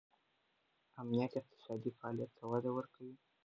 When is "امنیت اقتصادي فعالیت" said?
1.01-2.31